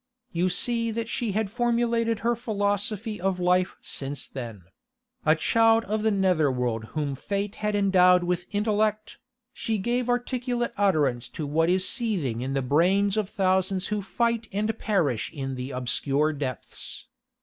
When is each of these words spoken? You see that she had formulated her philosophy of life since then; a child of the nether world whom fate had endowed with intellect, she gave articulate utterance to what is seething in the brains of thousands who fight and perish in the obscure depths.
You 0.31 0.49
see 0.49 0.89
that 0.89 1.07
she 1.07 1.33
had 1.33 1.51
formulated 1.51 2.21
her 2.21 2.35
philosophy 2.35 3.21
of 3.21 3.39
life 3.39 3.77
since 3.81 4.27
then; 4.27 4.63
a 5.27 5.35
child 5.35 5.83
of 5.85 6.01
the 6.01 6.09
nether 6.09 6.51
world 6.51 6.85
whom 6.97 7.13
fate 7.13 7.53
had 7.57 7.75
endowed 7.75 8.23
with 8.23 8.47
intellect, 8.51 9.19
she 9.53 9.77
gave 9.77 10.09
articulate 10.09 10.73
utterance 10.75 11.29
to 11.29 11.45
what 11.45 11.69
is 11.69 11.87
seething 11.87 12.41
in 12.41 12.53
the 12.55 12.63
brains 12.63 13.15
of 13.15 13.29
thousands 13.29 13.89
who 13.93 14.01
fight 14.01 14.47
and 14.51 14.75
perish 14.79 15.31
in 15.31 15.53
the 15.53 15.69
obscure 15.69 16.33
depths. 16.33 17.05